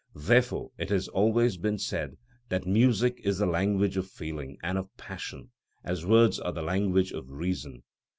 Therefore 0.15 0.71
it 0.79 0.89
has 0.89 1.07
always 1.09 1.57
been 1.57 1.77
said 1.77 2.17
that 2.49 2.65
music 2.65 3.21
is 3.23 3.37
the 3.37 3.45
language 3.45 3.97
of 3.97 4.09
feeling 4.09 4.57
and 4.63 4.79
of 4.79 4.89
passion, 4.97 5.51
as 5.83 6.07
words 6.07 6.39
are 6.39 6.51
the 6.51 6.63
language 6.63 7.11
of 7.11 7.29
reason. 7.29 7.83